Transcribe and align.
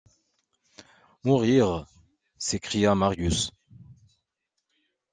Mourir! 1.23 1.85
s’écria 2.39 2.95
Marius. 2.95 3.51